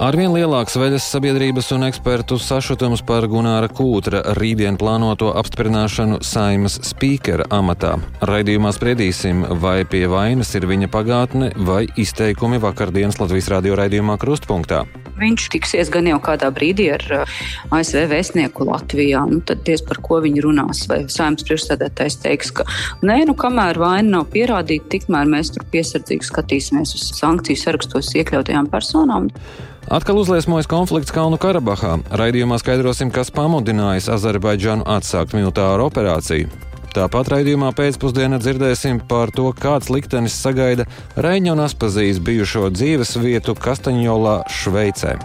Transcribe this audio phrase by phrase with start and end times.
[0.00, 7.44] Arvien lielāks veļas sabiedrības un ekspertu sašutums par Gunāra Kūtra rītdien plānoto apstiprināšanu saimas spīkera
[7.52, 7.98] amatā.
[8.24, 14.86] Raidījumā spriedīsim, vai pie vainas ir viņa pagātne vai izteikumi vakardienas Latvijas radio raidījumā Krustpunktā.
[15.20, 17.38] Viņš tiksies gan jau kādā brīdī ar uh,
[17.76, 19.26] ASV vēstnieku Latvijā.
[19.28, 20.86] Nu, tad ties par ko viņi runās.
[20.88, 22.64] Vai saimnes priekšsēdētājs teiks, ka
[23.04, 28.72] nē, nu, kamēr vaina nav pierādīta, tikmēr mēs tur piesardzīgi skatīsimies uz sankciju sarakstos iekļautajām
[28.72, 29.28] personām.
[29.90, 31.96] Atkal uzliesmojas konflikts Kalnu Karabahā.
[32.14, 36.46] Raidījumā skaidrosim, kas pamudinājis Azerbaidžanu atsākt militāru operāciju.
[36.94, 40.86] Tāpat raidījumā pēcpusdienā dzirdēsim par to, kāds liktenis sagaida
[41.18, 45.16] Reņģa un Aspazijas bijušo dzīves vietu Kastaņolā, Šveicē.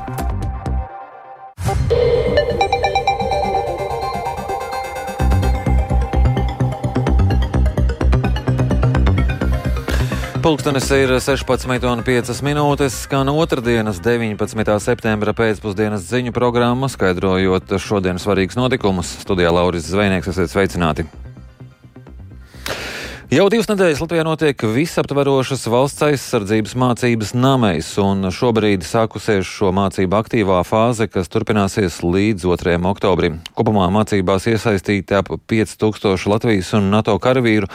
[10.45, 14.75] Pulkstenis ir 16,5 minūtes, skan otrdienas, 19.
[14.77, 19.17] septembra pēcpusdienas ziņu programma, skaidrojot šodienas svarīgus notikumus.
[19.25, 21.09] Studijā Lauris Zvejnieks, esiet sveicināti!
[23.33, 30.19] Jau divas nedēļas Latvijā notiek visaptverošas valsts aizsardzības mācības namēs, un šobrīd sākusies šo mācību
[30.19, 32.75] aktīvā fāze, kas turpināsies līdz 2.
[32.85, 33.39] oktobrim.
[33.57, 37.65] Kopumā mācībās iesaistīti ap 5000 Latvijas un NATO karavīru,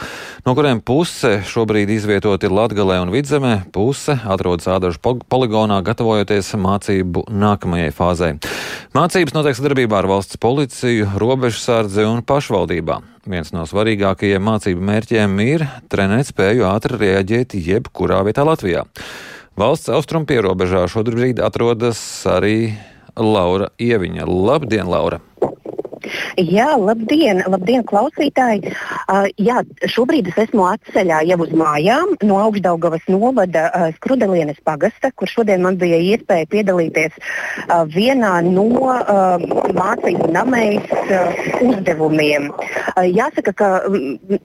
[0.47, 7.91] no kuriem puse šobrīd izvietoti Latgalē un Vidzemē, puse atrodas Ādažu poligonā, gatavojoties mācību nākamajai
[7.91, 8.37] fāzei.
[8.95, 13.11] Mācības notiek sadarbībā ar valsts policiju, robežsardzi un pašvaldībām.
[13.29, 18.81] Viens no svarīgākajiem mācību mērķiem ir trenēt spēju ātri reaģēt jebkurā vietā Latvijā.
[19.61, 22.73] Valsts austrumu pierobežā šobrīd atrodas arī
[23.13, 24.25] Laura Ieviņa.
[24.25, 25.21] Labdien, Laura!
[26.39, 28.73] Jā, labdien, labdien klausītāji!
[29.11, 35.11] Uh, jā, šobrīd es esmu atceļā jau uz mājām no Augstdaugavas novada uh, Skrudelienes pagasta,
[35.15, 39.43] kur šodien man bija iespēja piedalīties uh, vienā no uh,
[39.75, 42.49] mācību namējas uh, uzdevumiem.
[42.51, 43.71] Uh, jāsaka, ka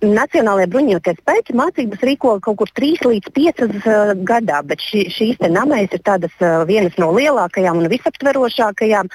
[0.03, 5.45] Nacionālajie bruņoties spēki mācības rīko kaut kur 3 līdz 5 uh, gadā, bet ši, šīs
[5.47, 9.11] namējas ir tādas uh, vienas no lielākajām un visaptverošākajām.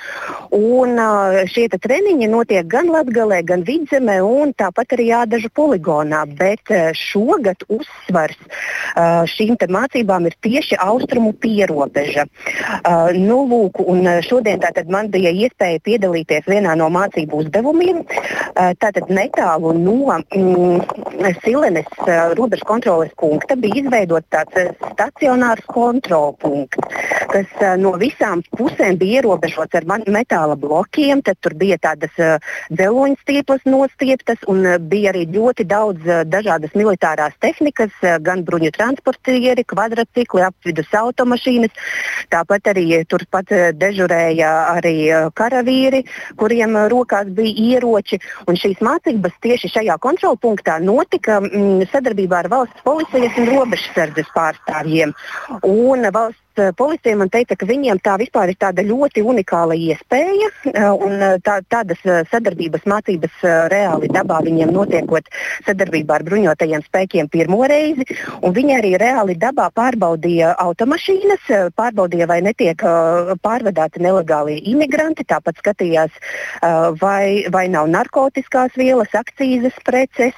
[0.55, 6.23] Un, uh, šie treniņi notiek gan Latvijā, gan Vidzemē, un tāpat arī Jādažu poligonā.
[6.37, 12.25] Bet eh, šogad uzsvars eh, šīm mācībām ir tieši austrumu pierobeža.
[12.25, 13.81] Eh, nu, lūk,
[14.25, 18.01] šodien man bija iespēja piedalīties vienā no mācību uzdevumiem.
[18.81, 20.81] Tātad netālu no mm,
[21.43, 21.87] Silenes
[22.37, 26.79] robežu kontroles punkta bija izveidots tāds stacionārs kontrolpunkts,
[27.31, 31.23] kas no visām pusēm bija ierobežots ar metāla blokiem.
[31.25, 32.15] Tad tur bija tādas
[32.71, 37.93] dzeloņu stieples nostieptas un bija arī ļoti daudz dažādas militārās tehnikas,
[38.25, 41.73] gan bruņu transportieri, kvadrcikli, apvidus automašīnas.
[42.31, 44.95] Tāpat arī turpat dežurēja arī
[45.37, 46.03] karavīri,
[46.39, 48.21] kuriem rokās bija ieroči.
[48.47, 55.15] Un šīs mācības tieši šajā kontrolpunktā notika mm, sadarbībā ar valsts policijas un robežsardzes pārstāvjiem.
[55.67, 60.49] Un valsts Eh, policija man teica, ka viņiem tā vispār ir tāda ļoti unikāla iespēja,
[60.71, 62.01] eh, un eh, tā, tādas
[62.31, 65.29] sadarbības mācības reāli dabā viņiem notiekot
[65.67, 68.05] sadarbībā ar bruņotajiem spēkiem pirmo reizi.
[68.41, 71.47] Viņi arī reāli dabā pārbaudīja automašīnas,
[71.77, 72.81] pārbaudīja, vai netiek
[73.43, 76.11] pārvadāti nelegālie imigranti, tāpat skatījās,
[77.01, 80.37] vai, vai nav narkotikās vielas, akcijas preces.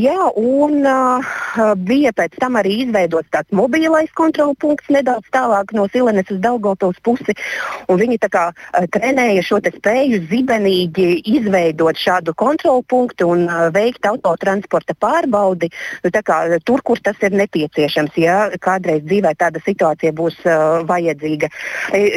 [0.00, 0.80] Jā, un
[1.86, 6.96] bija pēc tam arī izveidots tāds mobilais kontrolpunkts punkts nedaudz tālāk no Silenes uz Daugotos
[7.02, 7.34] pusi.
[7.88, 14.94] Viņi kā, uh, trenēja šo spēju zibenīgi izveidot šādu kontrolu punktu un uh, veikt autotransporta
[14.94, 15.70] pārbaudi
[16.04, 18.16] nu, kā, tur, kur tas ir nepieciešams.
[18.16, 21.50] Ja kādreiz dzīvē tāda situācija būs uh, vajadzīga.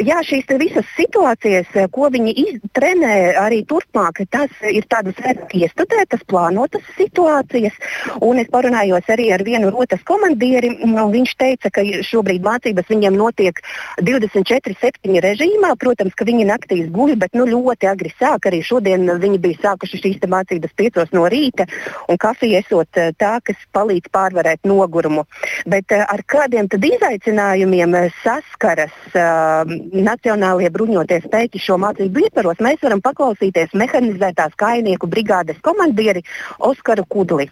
[0.04, 5.18] Jā, šīs visas situācijas, ko viņi trenē arī turpmāk, tas ir tādas
[5.54, 7.74] iestudētas, plānotas situācijas.
[8.22, 10.70] Un es parunājos arī ar vienu rotas komandieri.
[10.84, 13.60] Viņš teica, ka šobrīd mācības viņiem notiek
[14.04, 15.74] 24-7 režīmā.
[15.80, 18.48] Protams, ka viņi naktīs guļ, bet nu, ļoti agri sāk.
[18.50, 21.66] Arī šodien viņi bija sākuši šīs mācības 5 no rīta,
[22.08, 25.26] un kafija esot eh, tā, kas palīdz pārvarēt nogurumu.
[25.70, 29.64] Bet eh, ar kādiem tad izaicinājumiem eh, saskaras uh,
[29.94, 36.24] Nacionālajie bruņotie spēki šo mācību ietvaros, mēs varam paklausīties mehanizētās kainieku brigādes komandieri
[36.58, 37.48] Oskaru Kudli.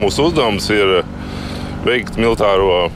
[0.00, 1.00] Mūsu uzdevums ir
[1.84, 2.88] veikt militāro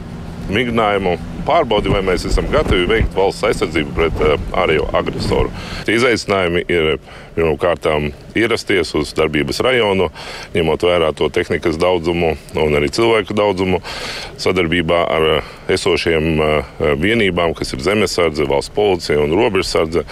[0.52, 4.23] migrinājumu pārbaudi, vai mēs esam gatavi veikt valsts aizsardzību pret
[4.56, 5.52] ārējo agresoru.
[5.85, 6.96] Tie izaicinājumi ir
[7.35, 7.88] pirmkārt
[8.38, 10.08] ierasties uz darbības rajonu,
[10.55, 13.82] ņemot vērā to tehnikas daudzumu un arī cilvēku daudzumu,
[14.41, 15.29] sadarbībā ar
[15.75, 16.41] esošiem
[17.02, 20.05] vienībām, kas ir zemesardze, valsts policija un robežsardze.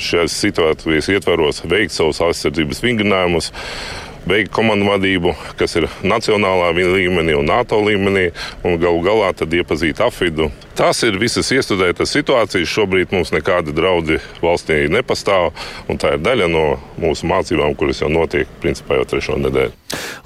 [0.00, 3.52] Šajās situācijas ietvaros veikt savus aizsardzības vingrinājumus
[4.28, 8.30] veikt komandu vadību, kas ir nacionālā līmenī un NATO līmenī,
[8.64, 10.50] un galu galā tad iepazīt afidu.
[10.78, 12.70] Tās ir visas iestudētas situācijas.
[12.72, 15.50] Šobrīd mums nekādi draudi valstī nepastāv,
[15.92, 16.64] un tā ir daļa no
[17.02, 19.74] mūsu mācībām, kuras jau notiek principā jau trešo nedēļu.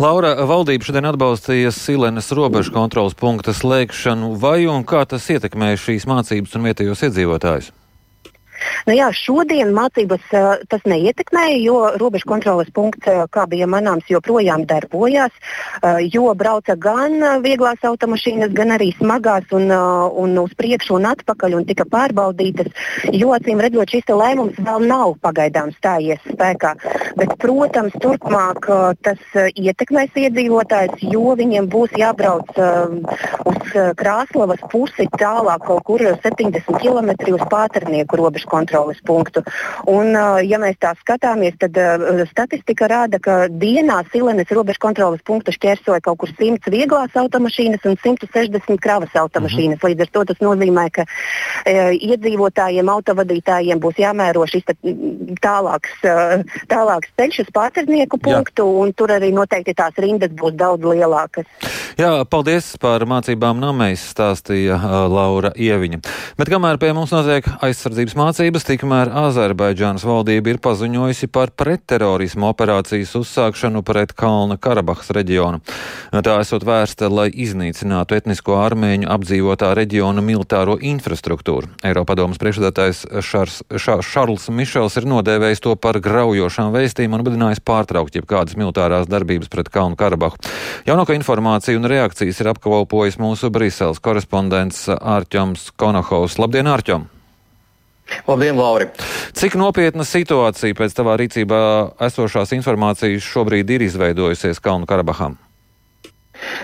[0.02, 4.36] Laura, valdība šodien atbalstīja Silenes robežu kontrolas punkta slēgšanu.
[4.38, 7.72] Vai un kā tas ietekmē šīs mācības un vietējos iedzīvotājus?
[8.86, 10.28] Nu, jā, šodien mācības
[10.70, 15.34] tas neietekmēja, jo robežu kontroles punkts, kā bija manāms, joprojām darbojās.
[16.12, 21.66] Jo brauca gan vieglās automašīnas, gan arī smagās un, un uz priekšu un atpakaļ un
[21.68, 22.70] tika pārbaudītas.
[23.14, 26.74] Jo acīm redzot, šis lēmums vēl nav pagaidām stājies spēkā.
[27.18, 28.68] Bet, protams, turpmāk
[29.06, 29.22] tas
[29.56, 32.50] ietekmēs iedzīvotājus, jo viņiem būs jābrauc
[33.46, 39.44] uz Krāslavas pusi tālāk, kaut kur 70 km uz Pāternieku robežu kontroles punktu.
[39.90, 40.12] Un,
[40.46, 41.76] ja mēs tā skatāmies, tad
[42.30, 47.98] statistika rāda, ka dienā Silenes robežu kontroles punktu šķērsoja kaut kur 100 vieglās automašīnas un
[48.00, 49.80] 160 kravas automašīnas.
[49.80, 49.86] Mhm.
[49.92, 51.06] Līdz ar to tas nozīmē, ka
[51.64, 51.76] e,
[52.10, 54.66] iedzīvotājiem, autovadītājiem būs jāmēro šis
[55.42, 55.94] tālāks,
[56.70, 58.82] tālāks ceļš uz pārcernieku punktu, Jā.
[58.82, 61.46] un tur arī noteikti tās rindas būs daudz lielākas.
[61.96, 64.76] Jā, paldies par mācībām namēs, stāstīja
[65.08, 66.02] Laura Ieviņa.
[66.36, 72.46] Bet kamēr pie mums notiek aizsardzības mācības, mācības, tikmēr Azerbaidžānas valdība ir paziņojusi par pretterorismu
[72.46, 75.58] operācijas uzsākšanu pret Kalna Karabahas reģionu.
[76.12, 81.72] Tā esot vērsta, lai iznīcinātu etnisko armēņu apdzīvotā reģiona militāro infrastruktūru.
[81.82, 88.14] Eiropadomas priekšsēdētājs Šars, Šā, Šarls Mišels ir nodēvējis to par graujošām vēstīm un budinājis pārtraukt
[88.14, 90.38] jebkādas militārās darbības pret Kalnu Karabahu.
[90.86, 96.38] Jaunāko informāciju un reakcijas ir apkalpojis mūsu Briseles korespondents Ārķoms Konohovs.
[96.38, 97.10] Labdien, Ārķom!
[98.26, 98.90] Labdien, Lauri!
[99.36, 101.62] Cik nopietna situācija pēc tavā rīcībā
[102.08, 105.38] esošās informācijas šobrīd ir izveidojusies Kalnu Karabaham?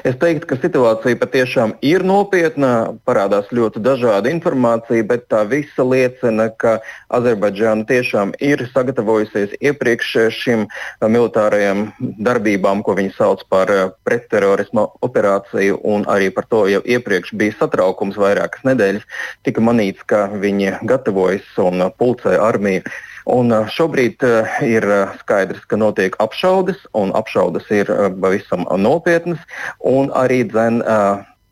[0.07, 6.49] Es teiktu, ka situācija patiešām ir nopietna, parādās ļoti dažāda informācija, bet tā visa liecina,
[6.51, 6.79] ka
[7.13, 10.67] Azerbaidžāna tiešām ir sagatavojusies iepriekš šim
[11.03, 17.35] militārajam darbībām, ko viņi sauc par eh, pretterorisma operāciju, un arī par to jau iepriekš
[17.39, 19.07] bija satraukums vairākas nedēļas.
[19.47, 22.85] Tika manīts, ka viņi gatavojas un pulcē armiju
[23.31, 24.25] Un šobrīd
[24.67, 24.87] ir
[25.21, 27.91] skaidrs, ka notiek apšaudes, un apšaudes ir
[28.23, 29.39] pavisam nopietnas.
[29.79, 30.83] Un arī dzen,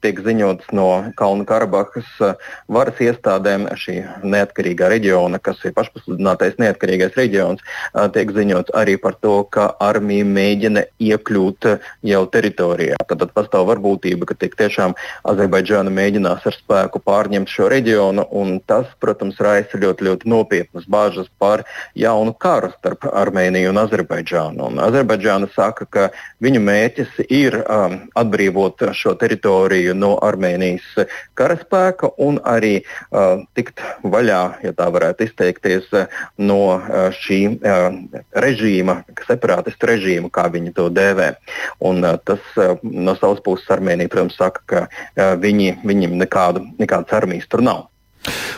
[0.04, 0.88] tiek ziņots no
[1.18, 2.34] Kalnu Karabahas uh,
[2.70, 9.16] varas iestādēm, šī neatkarīgā reģiona, kas ir pašpasludinātais neatkarīgais reģions, uh, tiek ziņots arī par
[9.20, 12.98] to, ka armija mēģina iekļūt uh, jau teritorijā.
[13.10, 14.94] Tad pastāv varbūtība, ka tiešām
[15.28, 21.28] Azerbaidžāna mēģinās ar spēku pārņemt šo reģionu, un tas, protams, raisa ļoti, ļoti nopietnas bāžas
[21.40, 21.64] par
[21.98, 24.70] jaunu karu starp Armēniju un Azerbaidžānu.
[24.70, 26.08] Un Azerbaidžāna saka, ka
[26.42, 33.80] viņu mērķis ir um, atbrīvot šo teritoriju daļu no Armēnijas karaspēka un arī uh, tikt
[34.02, 35.90] vaļā, ja tā varētu izteikties,
[36.38, 37.90] no uh, šī uh,
[38.34, 41.34] režīma, separātistu režīma, kā viņi to dēvē.
[41.80, 46.64] Un, uh, tas uh, no savas puses Armēnija, protams, saka, ka uh, viņi, viņiem nekādu,
[46.78, 47.88] nekādas armijas tur nav.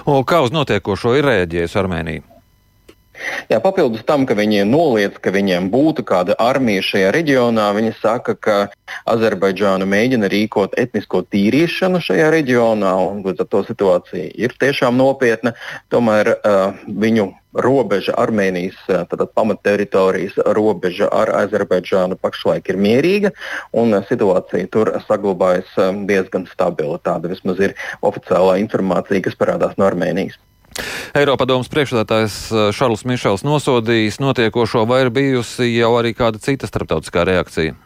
[0.04, 2.31] O, kā uz notiekošo ir rēģējusi Armēnija?
[3.50, 8.34] Jā, papildus tam, ka viņi noliedz, ka viņiem būtu kāda armija šajā reģionā, viņi saka,
[8.34, 8.56] ka
[9.10, 15.54] Azerbaidžāna mēģina rīkot etnisko tīrīšanu šajā reģionā, un līdz ar to situācija ir tiešām nopietna.
[15.92, 18.78] Tomēr uh, viņu robeža Armēnijas
[19.34, 23.32] pamatteritorijas robeža ar Azerbaidžānu pašlaik ir mierīga,
[23.76, 25.76] un situācija tur saglabājas
[26.08, 26.98] diezgan stabila.
[27.04, 30.40] Tāda vismaz ir oficiālā informācija, kas parādās no Armēnijas.
[31.18, 37.26] Eiropadomas priekšsēdētājs eh, Šarls Mišels nosodījis notiekošo, vai ir bijusi jau arī kāda cita starptautiskā
[37.28, 37.76] reakcija?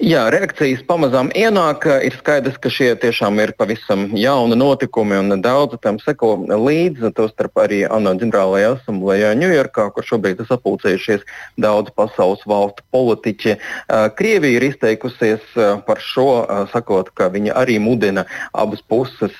[0.00, 1.84] Jā, reakcijas pamazām ienāk.
[2.02, 7.12] Ir skaidrs, ka šie tiešām ir pavisam jauni notikumi un daudzi tam seko līdzi.
[7.14, 11.26] Tostarp arī ANO ģenerālajā asamblējā Ņujorkā, kur šobrīd ir sapulcējušies
[11.60, 13.56] daudz pasaules valstu politiķi.
[14.18, 15.44] Krievija ir izteikusies
[15.86, 16.26] par šo,
[16.72, 19.36] sakot, ka viņa arī mudina abas puses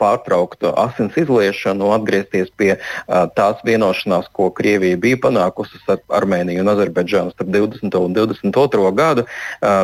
[0.00, 2.76] pārtraukt asins izliešanu un atgriezties pie
[3.36, 8.00] tās vienošanās, ko Krievija bija panākusi ar Armēniju un Azerbaidžānu starp 20.
[8.00, 8.88] un 22.
[8.94, 8.99] gadu.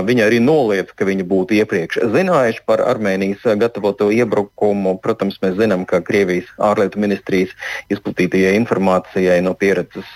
[0.06, 4.96] Viņi arī noliedz, ka viņi būtu iepriekš zinājuši par Armēnijas gatavoto iebrukumu.
[5.02, 7.52] Protams, mēs zinām, ka Krievijas ārlietu ministrijas
[7.92, 10.08] izplatītajai informācijai no pieredzes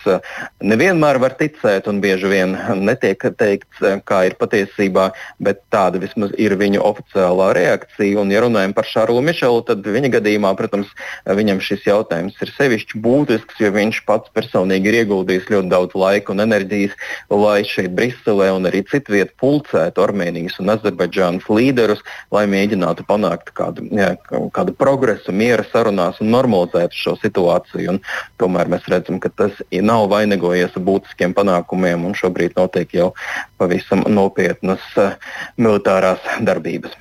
[0.62, 5.10] nevienmēr var ticēt, un bieži vien netiek teikts, kā ir patiesībā,
[5.42, 8.20] bet tāda vismaz ir viņu oficiālā reakcija.
[8.20, 10.90] Un, ja runājam par Šarlu Mišelu, tad viņa gadījumā, protams,
[11.26, 16.34] viņam šis jautājums ir sevišķi būtisks, jo viņš pats personīgi ir ieguldījis ļoti daudz laika
[16.34, 16.96] un enerģijas,
[17.32, 22.02] lai šeit Briselē un arī citviet pulcētu Armēnijas un Azerbaidžānas līderus,
[22.34, 24.12] lai mēģinātu panākt kādu, jā,
[24.54, 27.96] kādu progresu miera sarunās un normalizētu šo situāciju.
[27.96, 28.00] Un
[28.40, 33.12] tomēr mēs redzam, ka tas nav vainagojies ar būtiskiem panākumiem un šobrīd notiek jau
[33.60, 35.14] pavisam nopietnas uh,
[35.60, 36.96] militārās darbības.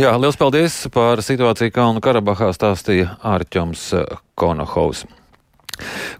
[0.00, 3.90] Jā, liels paldies par situāciju Kalnu Karabahā stāstīja Ārķoms
[4.34, 5.04] Konohovs.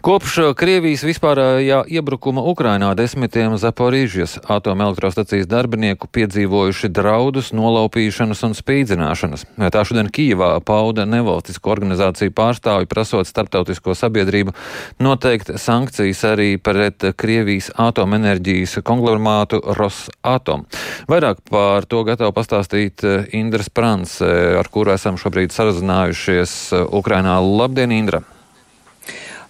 [0.02, 9.44] Kopš uh, Krievijas vispārējā iebrukuma Ukrainā desmitiem Zaporīžas atomelektrostacijas darbinieku piedzīvojuši draudus, nolaupīšanas un spīdzināšanas.
[9.61, 14.56] Tā šodien Kīvā pauda nevalstisko organizāciju pārstāvi prasot starptautisko sabiedrību
[15.04, 20.66] noteikt sankcijas arī pret Krievijas atomenerģijas konglomerātu Rosatom.
[21.12, 27.38] Vairāk par to gatava pastāstīt uh, Indra Sprants, uh, ar kuru esam šobrīd sarunājušies Ukrainā.
[27.42, 28.25] Labdien, Indra!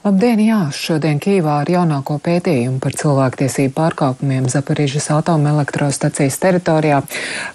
[0.02, 0.56] Labdien, jā!
[0.75, 6.97] Šodien Kīvā ar jaunāko pētījumu par cilvēktiesību pārkāpumiem Zaporižas atomelektrostacijas teritorijā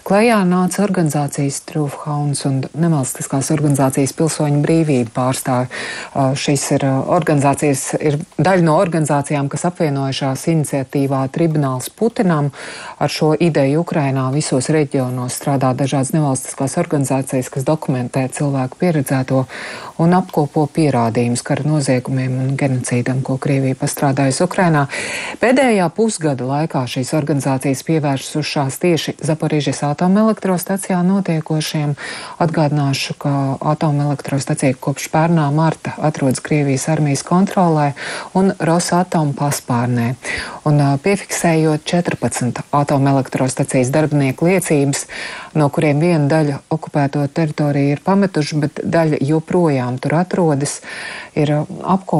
[0.07, 5.67] klajā nāca organizācijas Trūfhauns un nevalstiskās organizācijas pilsoņu brīvību pārstāvi.
[6.39, 12.53] Šīs ir organizācijas, ir daļa no organizācijām, kas apvienojušās iniciatīvā Tribunāls Putinam.
[12.95, 19.43] Ar šo ideju Ukrainā visos reģionos strādā dažādas nevalstiskās organizācijas, kas dokumentē cilvēku pieredzēto
[19.99, 24.85] un apkopo pierādījumus kara noziegumiem un genocīdam, ko Krievija pastrādājusi Ukrainā.
[25.41, 31.95] Pēdējā pusgada laikā šīs organizācijas pievērsušās tieši Zaporīžas atomelektrostacijā notiekošiem.
[32.43, 33.33] Atgādināšu, ka
[33.73, 37.91] atomelektrostacija kopš pērnā marta atrodas Krievijas armijas kontrolē
[38.37, 40.13] un Rosatom paspārnē.
[40.67, 45.05] Un piefiksējot 14 atomelektrostacijas darbinieku liecības,
[45.57, 50.79] no kuriem viena daļa okupēto teritoriju ir pametuši, bet daļa joprojām tur atrodas,
[51.37, 51.53] ir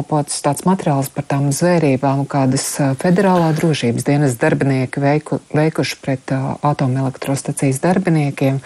[0.08, 2.64] apkopots tāds materiāls par tām zvērībām, kādas
[3.02, 6.32] federālā drošības dienas darbinieki veiku, veikuši pret
[6.64, 8.62] atomelektrostacijas darbiniekiem,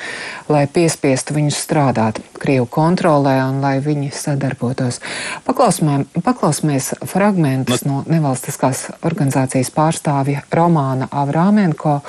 [0.49, 5.01] lai piespiestu viņus strādāt Krievu kontrolē un lai viņi sadarbotos.
[5.45, 12.01] Paklausīsimies fragmentus no nevalstiskās organizācijas pārstāvja Romāna Avrāmenko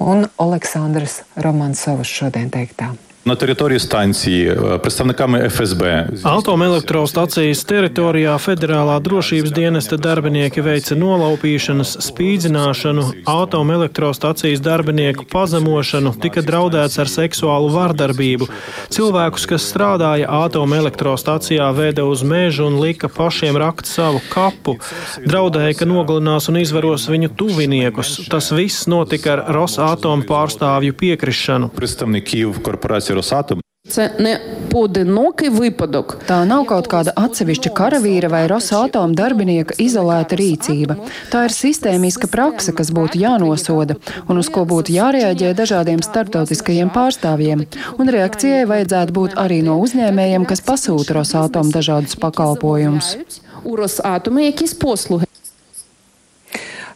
[0.00, 2.94] un Aleksandras Romansovas šodien teiktā
[3.27, 6.07] на території станції представниками ФСБ.
[6.23, 17.07] Atomelektrostacijas teritorijā Federālā drošības dienesta darbinieki veica nolaupīšanas, spīdzināšanu, atomelektrostacijas darbinieku pazemošanu, tika draudēts ar
[17.07, 18.49] seksuālu vardarbību.
[18.91, 24.75] Cilvēkus, kas strādāja atomelektrostacijā, veda uz mežu un lika pašiem rakt savu kapu.
[25.23, 28.27] Draudēja, ka nogalinās un izvaros viņu tuviniekus.
[28.27, 31.69] Tas viss notika ar Rosatom pārstāvju piekrišanu.
[31.69, 33.63] Представників корпорації Росатом.
[33.87, 34.39] Це не
[34.71, 36.17] поодинокий випадок.
[36.27, 40.95] Tā nav kaut kāda atsevišķa karavīra vai Rosatoma darbinieka izolēta rīcība.
[41.29, 43.99] Tā ir sistēmiska praksa, kas būtu jānosoda
[44.31, 47.67] un uz ko būtu jārēģē dažādiem starptautiskajiem pārstāvjiem.
[47.99, 53.17] Un reakcijai vajadzētu būt arī no uzņēmējiem, kas pasūta Rosatoma dažādus pakalpojumus.
[53.63, 55.25] У Росатомі якісь послуги.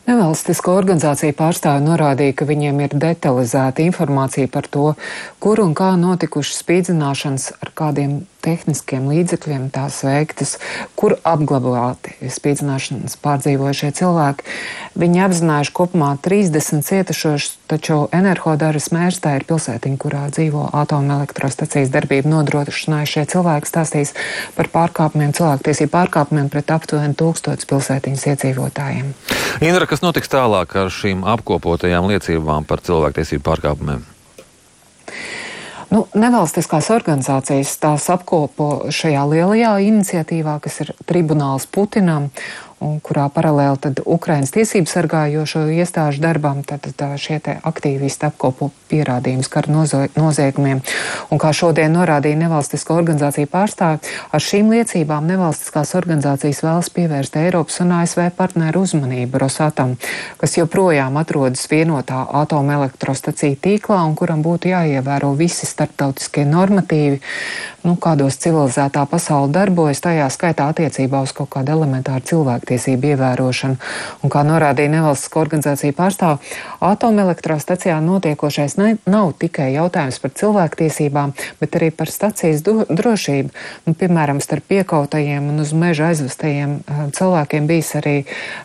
[0.02, 4.86] Nevalstisko organizāciju pārstāvi norādīja, ka viņiem ir detalizēta informācija par to,
[5.38, 10.56] kur un kā notikušas spīdzināšanas ar kādiem tehniskiem līdzekļiem tās veiktas,
[10.98, 14.46] kur apglabāti spīdzināšanas pārdzīvojušie cilvēki.
[14.98, 23.24] Viņi apzinājuši kopumā 30 cietušos, taču energodaras mērstā ir pilsētiņa, kurā dzīvo atomelektrostacijas darbību nodrošinājušie
[23.32, 24.14] cilvēki stāstīs
[24.58, 29.12] par pārkāpumiem, cilvēktiesību pārkāpumiem pret aptuveni tūkstotis pilsētiņas iedzīvotājiem.
[29.64, 34.11] Indra, kas notiks tālāk ar šīm apkopotajām liecībām par cilvēktiesību pārkāpumiem?
[35.92, 42.30] Nu, nevalstiskās organizācijas tās apkopo šajā lielajā iniciatīvā, kas ir tribunāls Putinam,
[42.82, 48.70] un kurā paralēli tad Ukrainas tiesību sargājošo iestāžu darbam, tad, tad šie te aktīvisti apkopo
[48.90, 49.72] pierādījumus kara
[50.18, 50.82] noziegumiem.
[51.32, 57.80] Un kā šodien norādīja nevalstisko organizāciju pārstāvi, ar šīm liecībām nevalstiskās organizācijas vēlas pievērst Eiropas
[57.84, 59.96] un ASV partneru uzmanību Rosatam,
[60.40, 67.20] kas joprojām atrodas vienotā atomelektrostaciju tīklā un kuram būtu jāievēro visi starptautiskie normatīvi,
[67.86, 72.24] nu, kādos civilizētā pasaule darbojas, tajā skaitā attiecībā uz kaut kādu elementāru
[72.72, 73.76] cilvēktiesību ievērošanu.
[74.22, 76.40] Un, kā norādīja nevalstiskā organizācija pārstāv,
[76.80, 83.50] atomelektrostacijā notiekošais ne, nav tikai jautājums par cilvēktiesībām, bet arī par stacijas drošību.
[83.86, 88.16] Nu, piemēram, starp piekautajiem un uz meža aizvestajiem eh, cilvēkiem bijis arī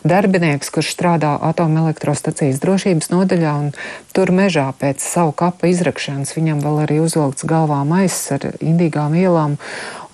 [0.04, 3.72] darbinieks, kurš strādā atomelektrostacijas drošības nodaļā, un
[4.16, 9.58] tur mežā pēc savu kapu izrakšanas viņam vēl arī uzvilkts galvā maiss ar indīgām vielām.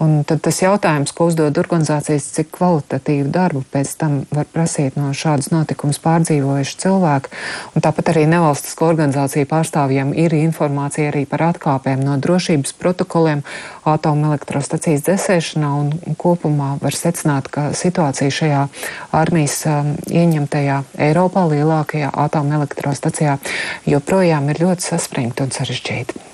[0.02, 5.12] Un tad tas jautājums, ko uzdod organizācijas, cik kvalitatīvu darbu pēc tam var prasīt no
[5.14, 7.30] šādas notikumus pārdzīvojuši cilvēki.
[7.76, 13.44] Un tāpat arī nevalstisko organizāciju pārstāvjiem ir informācija arī par atkāpēm no drošības protokoliem
[13.86, 18.66] atomelektrostacijas dzēsēšanā un kopumā var secināt, ka situācija šajā
[19.14, 23.38] armijas um, ieņemtajā Eiropā lielākajā atomelektrostacijā
[23.86, 26.33] joprojām ir ļoti saspringta un sarežģīta.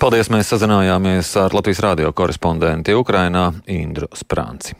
[0.00, 0.30] Paldies!
[0.32, 4.76] Mēs sazinājāmies ar Latvijas radio korespondenti Ukrainā Indru Sprānci.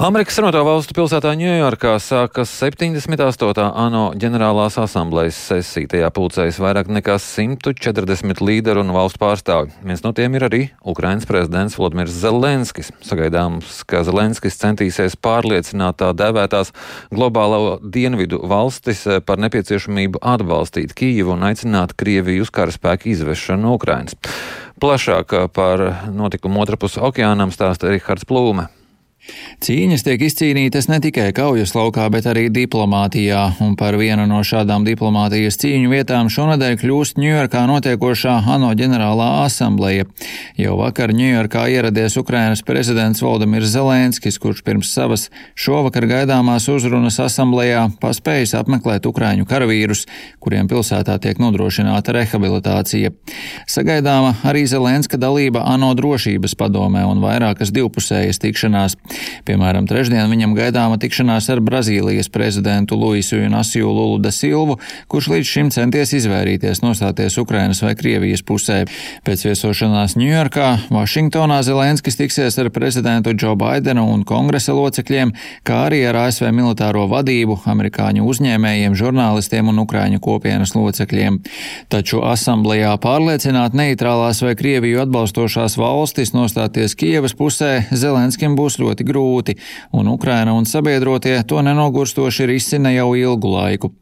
[0.00, 3.60] Amerikas Savienoto Valstu pilsētā Ņujorkā sākas 78.
[3.60, 5.90] ANO ģenerālās asamblejas sesija.
[5.92, 9.76] Tajā pulcējas vairāk nekā 140 līderu un valstu pārstāvji.
[9.84, 12.88] Viens no tiem ir arī Ukrainas prezidents Vladimirs Zelenskis.
[13.04, 16.72] Sagaidāms, ka Zelenskis centīsies pārliecināt tā dēvētās
[17.12, 24.16] globālo dienvidu valstis par nepieciešamību atbalstīt Kijivu un aicināt Krieviju uz karaspēku izvešanu no Ukrainas.
[24.80, 28.72] Plašāk par notikumu otrpus okeānam stāsta Rihards Plūme.
[29.62, 34.82] Cīņas tiek izcīnītas ne tikai kaujas laukā, bet arī diplomātijā, un par vienu no šādām
[34.82, 40.08] diplomātijas cīņu vietām šonadēļ kļūst Ņujorkā notiekošā ANO ģenerālā asambleja.
[40.58, 47.86] Jau vakar Ņujorkā ieradies Ukrainas prezidents Valdemirs Zelenskis, kurš pirms savas šovakar gaidāmās uzrunas asamblējā
[48.02, 50.08] paspējis apmeklēt Ukraiņu karavīrus,
[50.42, 53.14] kuriem pilsētā tiek nodrošināta rehabilitācija.
[53.70, 58.98] Sagaidāma arī Zelenska dalība ANO drošības padomē un vairākas divpusējas tikšanās.
[59.48, 64.78] Piemēram, trešdien viņam gaidāma tikšanās ar Brazīlijas prezidentu Luisu Inasiju Lulu da Silvu,
[65.12, 68.82] kurš līdz šim centies izvairīties nostāties Ukrainas vai Krievijas pusē.
[69.26, 75.34] Pēc viesošanās Ņujorkā, Vašingtonā Zelenskis tiksies ar prezidentu Džo Baidenu un kongresa locekļiem,
[75.66, 81.40] kā arī ar ASV militāro vadību, amerikāņu uzņēmējiem, žurnālistiem un Ukraiņu kopienas locekļiem.
[81.92, 89.10] Taču asamblējā pārliecināt neitrālās vai Krieviju atbalstošās valstis nostāties Kievas pusē Zelenskim būs ļoti ļoti
[89.12, 89.56] grūti,
[89.92, 93.92] un Ukraina un sabiedrotie to nenogurstoši risina jau ilgu laiku.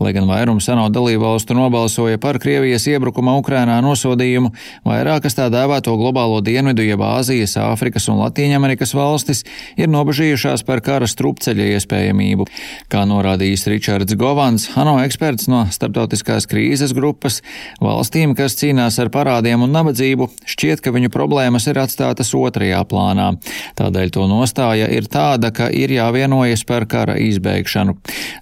[0.00, 4.52] Lai gan vairums ANO dalībvalstu nobalsoja par Krievijas iebrukuma Ukrainā nosodījumu,
[4.84, 9.44] vairākas tā dēvēto globālo dienvidu, jeb Āzijas, Āfrikas un Latīņamerikas valstis
[9.76, 12.46] ir nobežījušās par kara strupceļa iespējamību.
[12.88, 17.42] Kā norādījis Ričards Govans, ANO eksperts no starptautiskās krīzes grupas,
[17.82, 23.32] valstīm, kas cīnās ar parādiem un nabadzību, šķiet, ka viņu problēmas ir atstātas otrajā plānā.
[23.78, 27.96] Tādēļ to nostāja ir tāda, ka ir jāvienojas par kara izbeigšanu.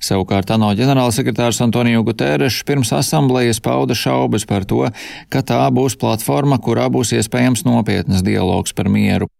[0.04, 4.84] Savukārt ANO ģenerālsekretārs Antoniju Guterres pirms asamblejas pauda šaubas par to,
[5.32, 9.30] ka tā būs platforma, kurā būs iespējams nopietnas dialogs par mieru.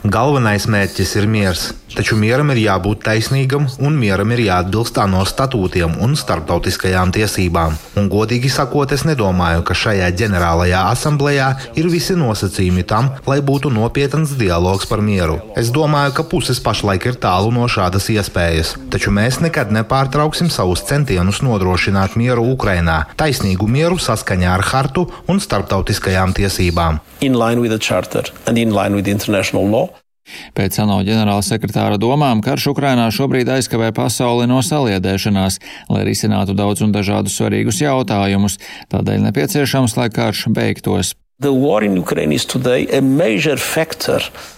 [0.00, 5.98] Galvenais mērķis ir miers, taču mieram ir jābūt taisnīgam un mieram ir jāatbilst ANO statūtiem
[6.00, 7.76] un starptautiskajām tiesībām.
[8.00, 11.50] Un, godīgi sakot, es nedomāju, ka šajā ģenerālajā asamblējā
[11.82, 15.36] ir visi nosacījumi tam, lai būtu nopietns dialogs par mieru.
[15.60, 20.86] Es domāju, ka puses pašlaik ir tālu no šādas iespējas, taču mēs nekad nepārtrauksim savus
[20.88, 27.04] centienus nodrošināt mieru Ukrainā, taisnīgu mieru saskaņā ar hartu un starptautiskajām tiesībām.
[27.20, 29.88] In line with the charter and in line with international law.
[30.54, 35.58] Pēc ANO ģenerāla sekretāra domām karš Ukrainā šobrīd aizkavē pasauli no saliedēšanās,
[35.90, 38.60] lai risinātu daudz un dažādus svarīgus jautājumus.
[38.92, 41.16] Tādēļ nepieciešams, lai karš beigtos.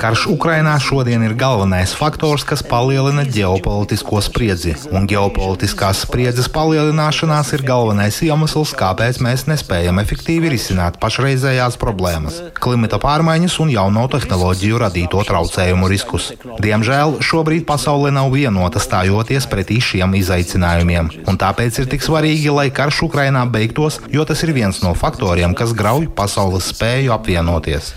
[0.02, 7.62] Karš Ukrainā šodien ir galvenais faktors, kas palielina ģeopolitisko spriedzi, un ģeopolitiskās spriedzes palielināšanās ir
[7.68, 15.22] galvenais iemesls, kāpēc mēs nespējam efektīvi risināt pašreizējās problēmas- klimata pārmaiņas un jauno tehnoloģiju radīto
[15.30, 16.32] traucējumu riskus.
[16.58, 22.70] Diemžēl šobrīd pasaule nav vienota stājoties pretī šiem izaicinājumiem, un tāpēc ir tik svarīgi, lai
[22.70, 27.92] karš Ukrainā beigtos, jo tas ir viens no faktoriem, kas grauj pasaules spēju apvienoties.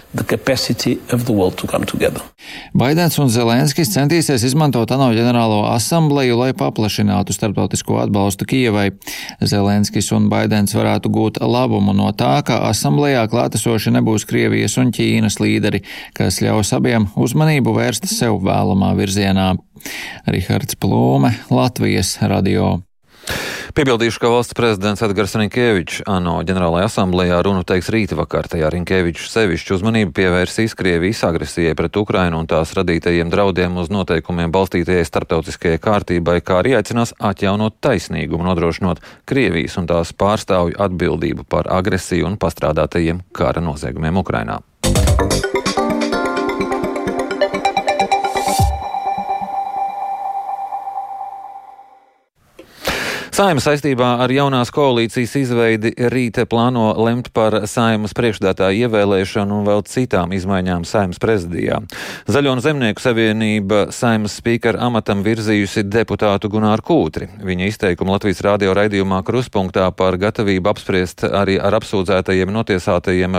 [2.77, 8.89] Baidens un Zelenskis centīsies izmantot ANO ģenerālo asambleju, lai paplašinātu starptautisko atbalstu Kijevai.
[9.41, 15.39] Zelenskis un Baidens varētu gūt labumu no tā, ka asamblējā klātesoši nebūs Krievijas un Ķīnas
[15.41, 15.83] līderi,
[16.17, 19.53] kas ļaus abiem uzmanību vērst sev vēlamā virzienā.
[20.27, 22.75] Rihards Plūme, Latvijas radio.
[23.75, 28.47] Piebildīšu, ka valsts prezidents Edgars Rinkēvičs ANO ģenerālajā asamblējā runu teiks rīta vakar.
[28.47, 34.53] Tajā Rinkēvičs sevišķu uzmanību pievērsīs Krievijas agresijai pret Ukrainu un tās radītajiem draudiem uz noteikumiem
[34.55, 41.67] balstītajai starptautiskajai kārtībai, kā arī aicinās atjaunot taisnīgumu, nodrošinot Krievijas un tās pārstāvju atbildību par
[41.67, 44.61] agresiju un pastrādātajiem kara noziegumiem Ukrainā.
[53.35, 59.81] Saima saistībā ar jaunās koalīcijas izveidi rīte plāno lemt par saimas priekšdētāju ievēlēšanu un vēl
[59.91, 61.81] citām izmaiņām saimas prezidijā.
[62.31, 67.27] Zaļo un zemnieku savienība saimas spīkara amatam virzījusi deputātu Gunāru Kūtri.
[67.43, 73.35] Viņa izteikumu Latvijas radio raidījumā Kruspunktā par gatavību apspriest arī ar apsūdzētajiem notiesātajiem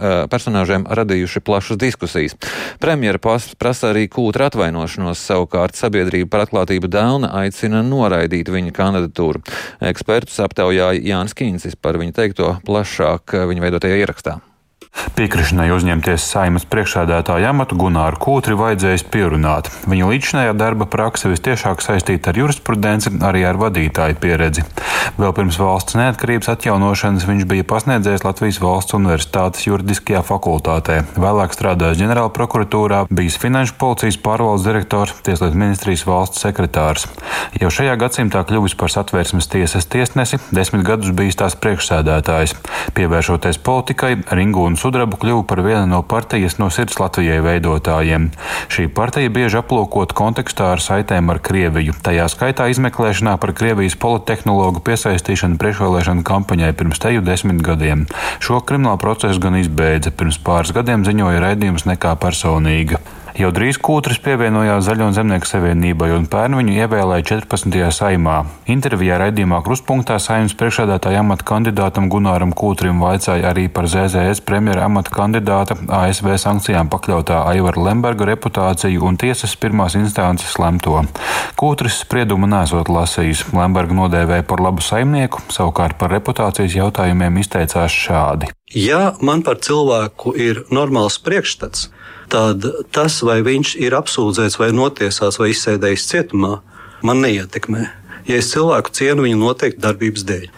[0.00, 2.38] eh, personāžiem radījuši plašas diskusijas.
[2.80, 9.42] Premjera prasa arī Kūtra atvainošanos, savukārt sabiedrība par atklātību Dēlna aicina noraidīt viņa kandidatūru.
[9.90, 14.38] Ekspertus aptaujāja Jānis Kīncis par viņu teikto plašāk viņa veidotajā ierakstā.
[15.18, 19.70] Piekrišanai uzņemties saimas priekšsēdētāja amatu Gunāru Kūtri vajadzējis pierunāt.
[19.90, 24.64] Viņa līdzinājā darba prakse vistiešāk saistīta ar jurisprudenci, arī ar vadītāju pieredzi.
[25.18, 31.00] Vēl pirms valsts neatkarības atjaunošanas viņš bija pasniedzējis Latvijas valsts universitātes juridiskajā fakultātē.
[31.18, 37.08] Vēlāk strādājis ģenerāla prokuratūrā, bijis finanšu policijas pārvaldes direktors, tieslietu ministrijas valsts sekretārs.
[37.58, 42.54] Jau šajā gadsimtā kļuvis par satvērsmes tiesas tiesnesi, desmit gadus bijis tās priekšsēdētājs.
[42.94, 48.30] Pievēršoties politikai, Ringūna sudrabu kļuva par vienu no partijas no sirds Latvijai veidotājiem.
[48.72, 54.82] Šī partija bieži aplūkot kontekstā ar saitēm ar Krieviju, tajā skaitā izmeklēšanā par Krievijas politehnologu
[54.86, 58.06] piesaistīšanu priekšvēlēšanu kampaņai pirms teju desmit gadiem.
[58.38, 63.02] Šo kriminālu procesu gan izbeidza, pirms pāris gadiem ziņoja raidījums nekā personīga.
[63.38, 67.76] Jau drīz Kūtris pievienojās Zaļo Zemnieku savienībai un pērn viņu ievēlēja 14.
[67.94, 68.40] saimā.
[68.74, 75.14] Intervijā raidījumā Kruspunktā saimnes priekšādātāja amata kandidātam Gunāram Kūtrim vaicāja arī par ZZS premjera amata
[75.14, 81.04] kandidāta ASV sankcijām pakļautā Aivara Lemberga reputāciju un tiesas pirmās instances lemto.
[81.62, 83.44] Kūtris spriedumu nesot lasījis.
[83.54, 88.50] Lemberga nodēvēja par labu saimnieku, savukārt par reputācijas jautājumiem izteicās šādi.
[88.74, 91.86] Ja man par cilvēku ir normāls priekšstats,
[92.32, 92.64] tad
[92.94, 96.58] tas, vai viņš ir apsūdzēts vai notiesāts vai izsēdējis cietumā,
[97.02, 97.88] man neietekmē.
[98.28, 100.48] Ja es cilvēku cienu viņa noteikti darbības dēļ.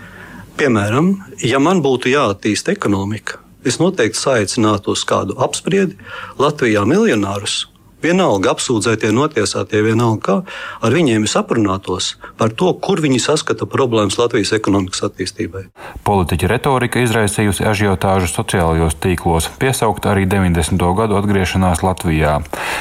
[0.61, 1.13] Piemēram,
[1.47, 5.97] ja man būtu jāattīsta ekonomika, es noteikti saicinātu uz kādu apspriedi
[6.41, 7.70] Latvijā miljonārus
[8.01, 10.37] Vienalga apsūdzētie, notiesātie, vienalga kā,
[10.81, 15.67] ar viņiem es aprunātos par to, kur viņi saskata problēmas Latvijas ekonomikas attīstībai.
[16.07, 20.81] Politiķa retorika izraisījusi ažiotāžu sociālajos tīklos, piesaukt arī 90.
[20.97, 22.39] gadu atgriešanās Latvijā.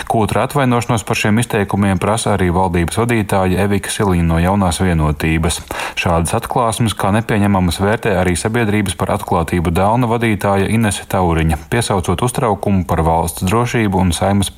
[0.08, 5.60] Kūtra atvainošanos par šiem izteikumiem prasa arī valdības vadītāja Evika Silīna no jaunās vienotības.
[6.00, 12.88] Šādas atklāsmes kā nepieņemamas vērtē arī sabiedrības par atklātību Dāna vadītāja Inese Tauriņa, piesaucot uztraukumu
[12.88, 14.52] par valsts drošību un saimas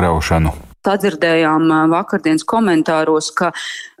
[0.00, 0.52] prestiža graušanu.
[0.80, 3.52] Sadzirdējām vakardienas komentāros, ka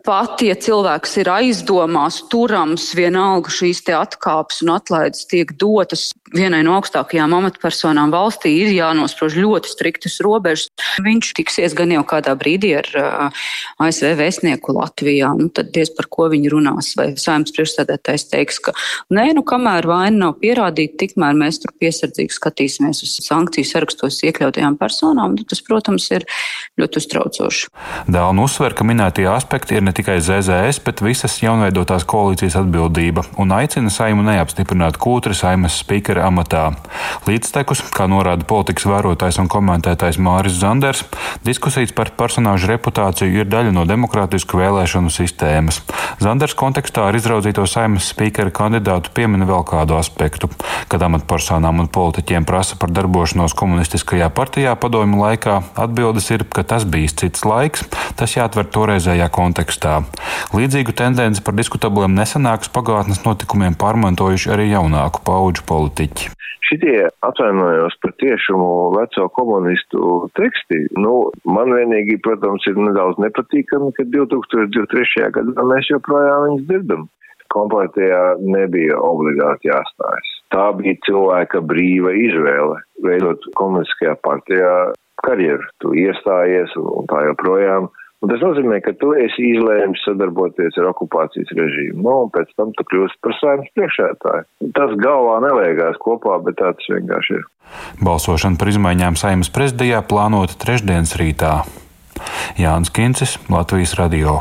[0.06, 6.60] pat, ja cilvēks ir aizdomās, turams, vienalga šīs te atkāpes un atlaides tiek dotas vienai
[6.66, 10.68] no augstākajām amatpersonām valstī, ir jānosprauž ļoti striktas robežas.
[11.02, 13.42] Viņš tiksies gan jau kādā brīdī ar uh,
[13.82, 16.92] ASV vēstnieku Latvijā, nu tad diez par ko viņi runās.
[16.98, 18.74] Vai saimnes priekšsēdētājs teiks, ka
[19.10, 24.78] nē, nu kamēr vaina nav pierādīta, tikmēr mēs tur piesardzīgi skatīsimies uz sankciju sarakstos iekļautajām
[24.80, 26.26] personām, nu, tas, protams, ir
[26.80, 27.70] ļoti uztraucoši.
[28.10, 33.50] Dāna uzsver, ka minētie aspekti ir ne tikai ZZS, bet visas jaunveidotās koalīcijas atbildība un
[33.56, 36.68] aicina saimu neapstiprināt kūtri saimas spīkera amatā.
[37.26, 41.02] Līdztekus, kā norāda politikas vērotājs un komentētājs Māris Zanders,
[41.46, 45.80] diskusijas par personāžu reputāciju ir daļa no demokrātisku vēlēšanu sistēmas.
[46.22, 50.52] Zanders kontekstā ar izraudzīto saimas spīkera kandidātu piemina vēl kādu aspektu,
[50.92, 56.86] kad amatpersonām un politiķiem prasa par darbošanos komunistiskajā partijā padomju laikā, atbildes ir, ka tas
[56.86, 57.88] bijis cits laiks,
[58.20, 60.04] tas jāatver toreizējā kontekstā kontekstā.
[60.54, 66.30] Līdzīgu tendenci par diskutabliem nesenākas pagātnes notikumiem pārmantojuši arī jaunāku pauģu politiķi.
[66.70, 74.04] Šitie atvainojos par tiešumu veco komunistu teksti, nu, man vienīgi, protams, ir nedaudz nepatīkami, ka
[74.06, 75.32] 2023.
[75.34, 77.08] gadā mēs joprojām viņus dzirdam.
[77.50, 80.28] Kompletējā nebija obligāti jāstājas.
[80.54, 84.74] Tā bija cilvēka brīva izvēle veidot komunistiskajā partijā
[85.26, 85.66] karjeru.
[85.82, 87.90] Tu iestājies un tā joprojām.
[88.20, 92.74] Un tas nozīmē, ka tu esi izlēmis sadarboties ar okupācijas režīmu, nu, un pēc tam
[92.76, 94.44] tu kļūsi par saimnes priekšētāju.
[94.76, 97.48] Tas galvā neliekās kopā, bet tā tas vienkārši ir.
[98.04, 101.54] Balsošana par izmaiņām saimnes prezidijā plānota trešdienas rītā.
[102.60, 104.40] Jānis Kincis, Latvijas radio.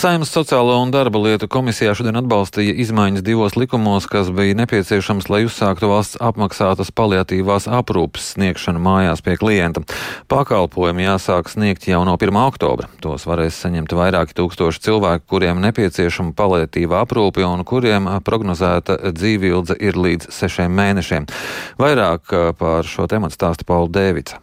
[0.00, 5.42] Saimnes sociālo un darba lietu komisijā šodien atbalstīja izmaiņas divos likumos, kas bija nepieciešams, lai
[5.44, 9.84] uzsāktu valsts apmaksātas paliatīvās aprūpes sniegšanu mājās pie klienta.
[10.32, 12.40] Pakalpojumi jāsāk sniegt jau no 1.
[12.46, 12.88] oktobra.
[13.04, 20.00] Tos varēs saņemt vairāki tūkstoši cilvēku, kuriem nepieciešama paliatīva aprūpe un kuriem prognozēta dzīvildze ir
[20.00, 21.28] līdz sešiem mēnešiem.
[21.76, 24.40] Vairāk par šo tematu stāsta Paula Dēvica.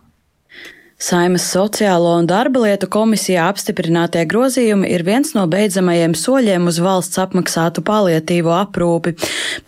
[0.97, 7.19] Saimas Sociālo un darba lietu komisijā apstiprinātie grozījumi ir viens no beidzamajiem soļiem uz valsts
[7.21, 9.13] apmaksātu palietīvo aprūpi.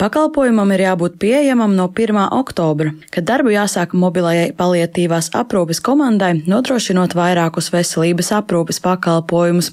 [0.02, 2.18] Pakalpojumam ir jābūt pieejamam no 1.
[2.34, 9.70] oktobra, kad darbu jāsāk mobilajai palietīvās aprūpes komandai, nodrošinot vairākus veselības aprūpes pakalpojumus.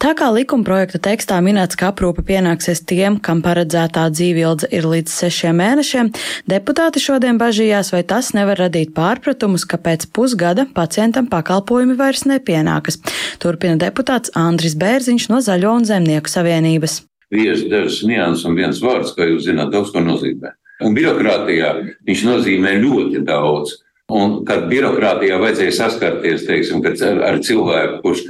[0.00, 5.20] Tā kā likuma projekta tekstā minēts, ka aprūpe pienāksies tiem, kam paredzētā dzīvildze ir līdz
[5.20, 6.14] sešiem mēnešiem,
[6.48, 13.00] deputāti šodien bažījās, vai tas nevar radīt pārpratumus, ka pēc pusgada pacientam pakalpojumi vairs nepienākas.
[13.42, 17.02] Turpina deputāts Andris Bērziņš no Zaļo un Zemnieku savienības.
[17.34, 20.54] Vies dažs nianses un viens vārds, kā jūs zināt, daudz ko nozīmē.
[20.86, 21.74] Un birokrātijā
[22.06, 23.74] viņš nozīmē ļoti daudz.
[24.08, 28.22] Un kad birokrātijā vajadzēja saskarties teiksim, ar cilvēku, kurš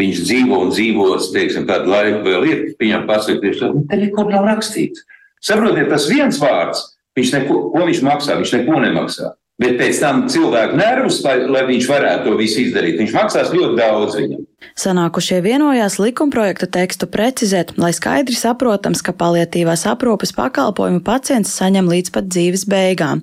[0.00, 4.46] viņš dzīvo un dzīvos, teiksim, kādu laiku vēl ir, viņam pasakties, ka te nekur nav
[4.48, 5.04] rakstīts.
[5.44, 6.82] Saprotiet, tas viens vārds,
[7.18, 9.34] viņš neko, ko viņš maksā, viņš neko nemaksā.
[9.62, 13.78] Bet pēc tam cilvēku nervus, lai, lai viņš varētu to visu izdarīt, viņš maksās ļoti
[13.78, 14.42] daudz viņam.
[14.76, 22.12] Sanākušie vienojās likumprojekta tekstu precizēt, lai skaidri saprotams, ka paliatīvās aprūpes pakalpojumu pacients saņem līdz
[22.12, 23.20] pat dzīves beigām.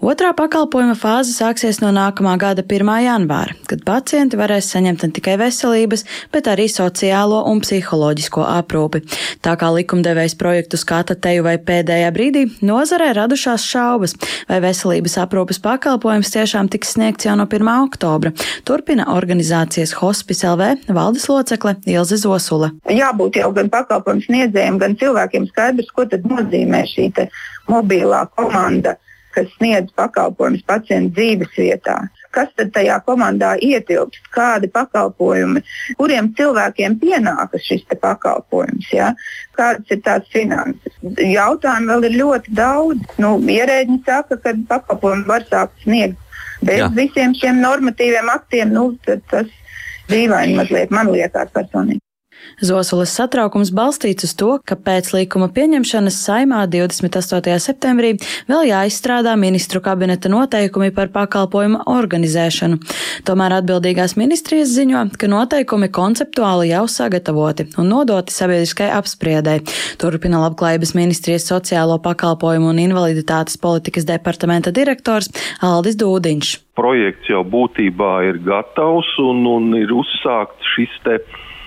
[0.00, 2.92] Otrā pakalpojuma fāze sāksies no nākamā gada 1.
[3.04, 9.02] janvāra, kad pacienti varēs saņemt ne tikai veselības, bet arī sociālo un psiholoģisko aprūpi.
[9.44, 14.16] Tā kā likumdevējs projektu skata teju vai pēdējā brīdī, nozarē radušās šaubas,
[14.48, 17.72] vai veselības aprūpes pakalpojums tiešām tiks sniegts jau no 1.
[17.84, 18.32] oktobra.
[18.64, 22.70] Turpina organizācijas Hospice LV valdes locekle Ilze Zosula.
[22.90, 27.10] Jābūt jau gan pakalpojumu sniedzējiem, gan cilvēkiem skaidrs, ko tad nozīmē šī
[27.68, 28.96] mobilā komanda,
[29.34, 31.96] kas sniedz pakalpojumus pacientu dzīves vietā.
[32.34, 35.62] Kas tad tajā komandā ietilpst, kādi pakalpojumi,
[35.98, 39.12] kuriem cilvēkiem pienākas šis pakalpojums, ja?
[39.58, 40.94] kādas ir tās finanses.
[41.18, 43.16] Jautājumu vēl ir ļoti daudz.
[43.22, 46.18] Nu, ierēģi saka, ka pakalpojumu var sākt sniegt
[46.64, 46.88] bez Jā.
[46.94, 48.72] visiem šiem normatīviem aktiem.
[48.74, 49.50] Nu, tas
[50.10, 52.00] dīvaini mazliet man liekas personīgi.
[52.62, 57.56] Zosulas satraukums balstīts uz to, ka pēc līkuma pieņemšanas saimā 28.
[57.62, 58.14] septembrī
[58.50, 62.78] vēl jāizstrādā ministru kabineta noteikumi par pakalpojumu organizēšanu.
[63.26, 69.60] Tomēr atbildīgās ministrijas ziņo, ka noteikumi konceptuāli jau sagatavoti un nodoti sabiedriskai apspriedai.
[69.98, 75.30] Turpina Labklājības ministrijas sociālo pakalpojumu un invaliditātes politikas departamenta direktors
[75.64, 76.54] Aldis Dūdiņš.
[76.78, 81.18] Projekts jau būtībā ir gatavs un, un ir uzsākts šis te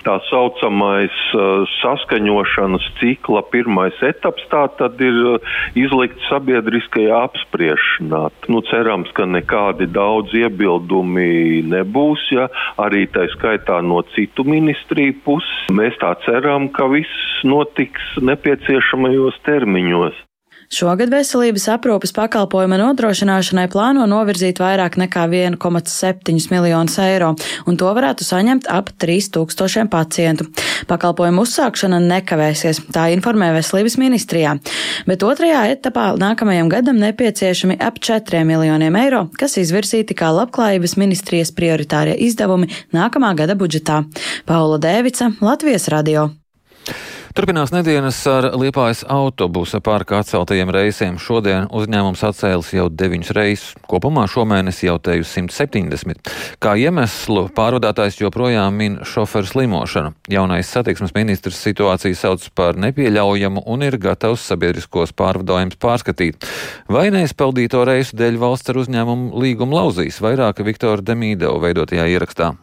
[0.08, 8.22] tā saucamais uh, saskaņošanas cikla pirmais etaps, tā tad ir uh, izlikts sabiedriskajā apspriešanā.
[8.48, 12.48] Nu, cerams, ka nekādi daudz iebildumi nebūs, ja
[12.80, 15.68] arī tā skaitā no citu ministriju puses.
[15.74, 20.27] Mēs tā ceram, ka viss notiks nepieciešamajos termiņos.
[20.68, 27.30] Šogad veselības aprūpes pakalpojuma nodrošināšanai plāno novirzīt vairāk nekā 1,7 miljonus eiro,
[27.64, 30.44] un to varētu saņemt ap 3000 pacientu.
[30.90, 34.58] Pakalpojumu uzsākšana nekavēsies, tā informē Veselības ministrijā,
[35.08, 41.54] bet otrajā etapā nākamajam gadam nepieciešami ap 4 miljoniem eiro, kas izvirzīti kā labklājības ministrijas
[41.56, 44.02] prioritārie izdevumi nākamā gada budžetā.
[44.44, 46.28] Paula Dēvica, Latvijas radio.
[47.38, 51.20] Turpinās nedēļas ar Liepājas autobusa parka atceltajiem reisiem.
[51.22, 53.76] Šodien uzņēmums atcēlis jau deviņus reisus.
[53.86, 56.32] Kopumā šomēnes jau teju 170.
[56.58, 60.16] Kā iemeslu pārvadātājs joprojām min šoferu slimošanu.
[60.34, 66.42] Jaunais satiksmes ministrs situāciju sauc par nepieļaujamu un ir gatavs sabiedriskos pārvadājumus pārskatīt.
[66.90, 72.56] Vai neizpildīto reisu dēļ valsts ar uzņēmumu līgumu lauzīs vairāk Viktora Demīdeva veidotajā ierakstā.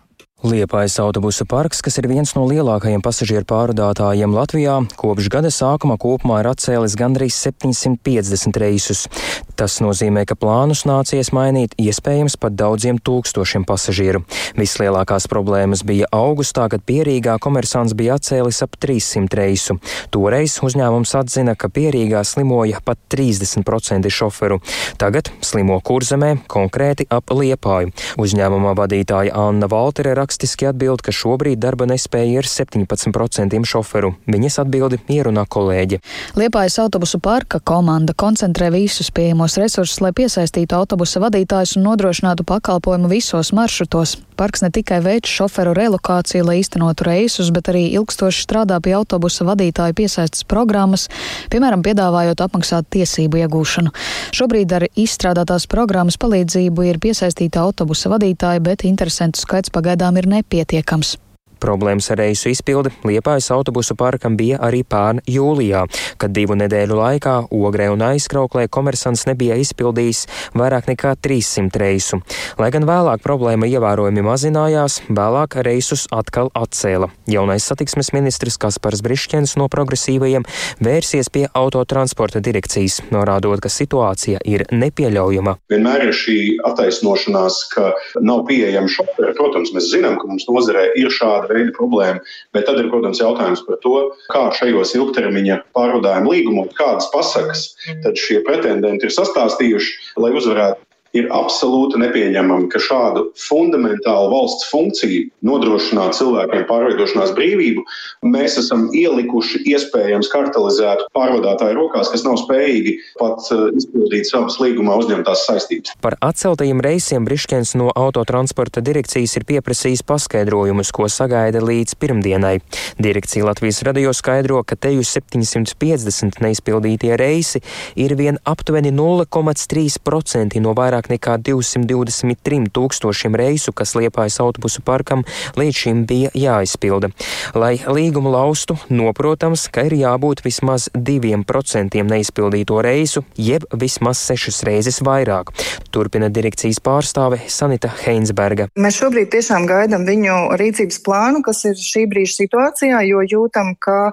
[0.45, 6.43] Liepājas autobusu parks, kas ir viens no lielākajiem pasažieru pārvadātājiem Latvijā, kopš gada sākuma kopumā
[6.43, 9.08] ir atcēlis gandrīz 750 reisus.
[9.55, 14.25] Tas nozīmē, ka plānus nācies mainīt iespējams pat daudziem tūkstošiem pasažieru.
[14.59, 19.77] Vislielākās problēmas bija augustā, kad Pierīgā komersants bija atcēlis ap 300 reisu.
[20.11, 24.59] Toreiz uzņēmums atzina, ka Pierīgā slimoja pat 30% šoferu.
[24.99, 27.93] Tagad slimo kurzemē, konkrēti ap Liepāju.
[28.19, 34.15] Uzņēmuma vadītāja Anna Valtere rakstiski atbild, ka šobrīd darba nespēja ir 17% šoferu.
[34.27, 36.01] Viņas atbildi ierunā kolēģi.
[36.35, 42.43] Liepājas autobusu parka komanda koncentrē visus pieejamos nepieciešamos resursus, lai piesaistītu autobusa vadītājus un nodrošinātu
[42.45, 44.17] pakalpojumu visos maršrutos.
[44.36, 49.45] Parks ne tikai veic šoferu relokāciju, lai īstenotu reisus, bet arī ilgstoši strādā pie autobusa
[49.45, 51.10] vadītāju piesaistes programmas,
[51.49, 53.93] piemēram, piedāvājot apmaksāt tiesību iegūšanu.
[54.36, 61.17] Šobrīd ar izstrādātās programmas palīdzību ir piesaistīta autobusa vadītāja, bet interesantu skaits pagaidām ir nepietiekams.
[61.61, 65.85] Problēmas ar reisu izpildi Liepājas autobusu parkam bija arī pērn jūlijā,
[66.21, 70.25] kad divu nedēļu laikā Ogrē un Aizkrauklē komersants nebija izpildījis
[70.57, 72.21] vairāk nekā 300 reisu.
[72.61, 77.09] Lai gan vēlāk problēma ievērojami mazinājās, vēlāk reisus atkal atcēla.
[77.31, 80.45] Jaunais satiksmes ministrs Kaspars Brišķens no progresīvajiem
[80.83, 85.57] vērsies pie autotransporta direkcijas, norādot, ka situācija ir nepieļaujama.
[85.71, 86.37] Vienmēr ir šī
[86.67, 87.91] attaisnošanās, ka
[88.21, 89.33] nav pieejama šoferi.
[89.37, 92.21] Protams, mēs zinām, ka mums nozarē ir šāda veida problēma,
[92.55, 93.95] bet tad ir, protams, jautājums par to,
[94.31, 97.67] kā šajos ilgtermiņa pārvadājuma līgumos, kādas pasakas
[98.05, 100.84] tad šie pretendenti ir sastāstījuši, lai uzvarētu
[101.15, 107.86] ir absolūti nepieņemami, ka šādu fundamentālu valsts funkciju nodrošināt cilvēkiem pārveidošanās brīvību,
[108.28, 114.97] mēs esam ielikuši iespējams kartelizētu pārvadātāju rokās, kas nav spējīgi pat eh, izpildīt savas līgumā
[115.01, 115.95] uzņemtās saistības.
[116.04, 122.58] Par atceltajiem reisiem Briškens no autotransporta direkcijas ir pieprasījis paskaidrojumus, ko sagaida līdz pirmdienai.
[123.01, 127.62] Direkcija Latvijas radio skaidro, ka te uz 750 neizpildītie reisi
[127.99, 135.23] ir vien aptuveni 0,3% no vairāk vairāk nekā 223 tūkstošiem reisu, kas Liepājas autobusu parkam
[135.55, 137.11] līdz šim bija jāizpilda.
[137.55, 145.01] Lai līgumu laustu, noprotams, ka ir jābūt vismaz 2% neizpildīto reisu, jeb vismaz 6 reizes
[145.01, 145.51] vairāk.
[145.91, 148.67] Turpina direkcijas pārstāve Sanita Heinsberga.
[148.75, 154.11] Mēs šobrīd tiešām gaidām viņu rīcības plānu, kas ir šī brīža situācijā, jo jūtam, ka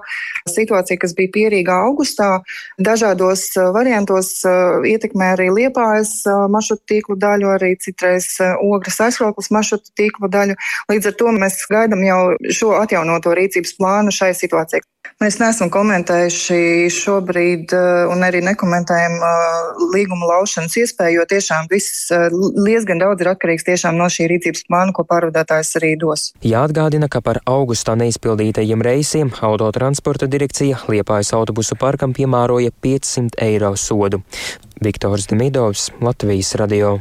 [0.49, 2.41] situācija, kas bija pierīga augustā,
[2.79, 10.29] dažādos variantos ietekmē arī Liepājas maršrutu tīklu daļu, arī citreiz eh, ogres aizkrauklas maršrutu tīklu
[10.31, 10.57] daļu.
[10.91, 12.21] Līdz ar to mēs gaidām jau
[12.59, 14.83] šo atjaunoto rīcības plānu šai situācijai.
[15.23, 22.09] Mēs neesam komentējuši šobrīd eh, un arī nekomentējam eh, līguma laušanas iespēju, jo tiešām viss
[22.65, 26.31] diezgan daudz ir atkarīgs no šī rīcības plāna, ko pārvadātājs arī dos.
[26.43, 34.23] Jāatgādina, ka par augustā neizpildītajiem reisiem autotransporta direkcija Liepājas autobusu parkam piemēroja 500 eiro sodu.
[34.83, 36.97] Viktors Demidovs, Latvijas radio.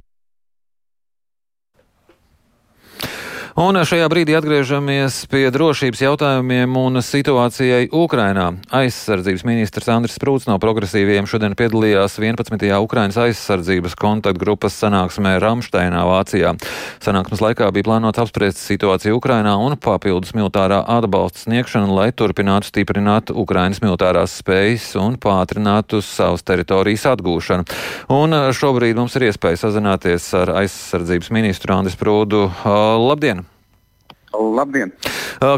[3.52, 8.46] Un šajā brīdī atgriežamies pie drošības jautājumiem un situācijai Ukrainā.
[8.72, 12.64] Aizsardzības ministrs Andris Prūts no progresīviem šodien piedalījās 11.
[12.80, 16.54] Ukrainas aizsardzības kontaktgrupas sanāksmē Ramšteinā, Vācijā.
[17.04, 23.34] Sanāksmes laikā bija plānots apspriest situāciju Ukrainā un papildus militārā atbalsta sniegšanu, lai turpinātu stiprināt
[23.36, 27.68] Ukrainas militārās spējas un pātrinātu savas teritorijas atgūšanu.
[28.16, 32.46] Un šobrīd mums ir iespēja sazināties ar aizsardzības ministru Andris Prūdu.
[32.64, 33.41] Labdien!
[34.32, 34.92] Labdien!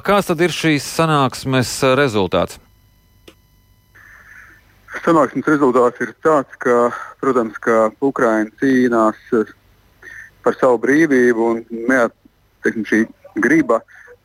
[0.04, 2.58] Kāds tad ir šīs sanāksmes rezultāts?
[5.04, 6.88] Sanāksmes rezultāts ir tāds, ka,
[7.20, 9.18] protams, ka Ukraina cīnās
[10.44, 11.60] par savu brīvību un
[11.90, 13.00] neatteiksim šī
[13.44, 13.80] griba,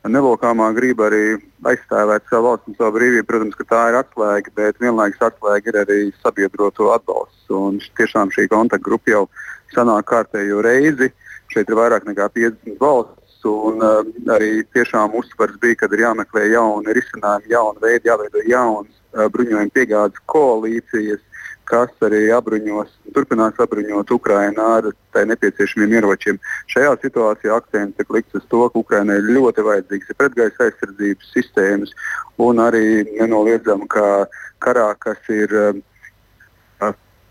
[0.08, 1.36] nelokāmā griba arī
[1.68, 3.28] aizstāvēt savu valsts un savu brīvību.
[3.28, 7.44] Protams, ka tā ir atslēga, bet vienlaikus atslēga ir arī sabiedroto atbalsts.
[7.52, 9.24] Un tiešām šī kontaktgrupa jau
[9.74, 11.10] sanāk kārtējo reizi.
[11.50, 16.44] Šeit ir vairāk nekā 50 valsts Un, uh, arī tiešām uzsvars bija, ka ir jāmeklē
[16.52, 21.22] jauni risinājumi, jauni veidi, jāveido jaunas uh, bruņojuma piegādes koalīcijas,
[21.70, 26.40] kas arī apbruņos, turpinās apbruņot Ukraiņu ar tai nepieciešamiem ieročiem.
[26.72, 31.94] Šajā situācijā akcents tiek likts uz to, ka Ukraiņai ir ļoti vajadzīgas pretgaisa aizsardzības sistēmas
[32.42, 34.26] un arī nenoliedzami, ka
[34.60, 35.78] karā, kas ir uh,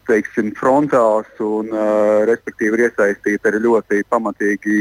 [0.09, 4.77] teiksim, frontāls un, uh, respektīvi, ir iesaistīti arī ļoti pamatīgi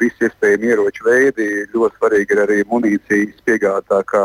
[0.00, 1.48] visi iespējami ieroču veidi.
[1.74, 4.24] Ļoti svarīgi ir arī munīcijas piegādā, kā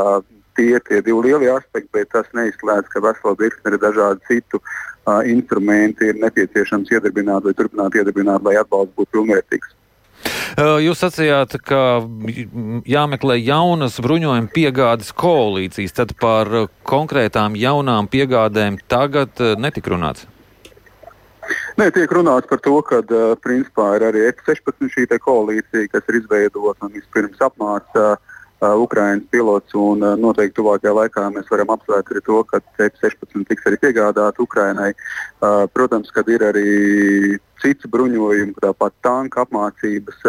[0.59, 4.59] tie ir tie divi lielie aspekti, bet tas neizslēdz, ka vesela virkne ir dažādi citu
[4.59, 9.78] uh, instrumenti ir nepieciešams iedarbināt vai turpināt iedarbināt, lai atbalsts būtu pilnvērtīgs.
[10.59, 12.01] Jūs sacījāt, ka
[12.89, 16.49] jāmeklē jaunas bruņojuma piegādes koalīcijas, tad par
[16.87, 20.27] konkrētām jaunām piegādēm tagad netika runāts.
[21.79, 22.99] Nē, tiek runāts par to, ka
[23.41, 28.28] principā ir arī F-16 šī koalīcija, kas ir izveidota un vispirms apmāca uh,
[28.61, 29.75] Ukraiņas pilots.
[29.77, 34.91] Un, noteikti tuvākajā laikā mēs varam apsvērt arī to, ka F-16 tiks arī piegādāta Ukraiņai.
[35.73, 36.67] Protams, ka ir arī
[37.63, 40.23] cits bruņojums, tāpat tanka apmācības.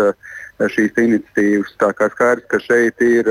[0.61, 1.73] Uh, šīs iniciatīvas.
[1.81, 3.29] Tā kā skaidrs, ka šeit ir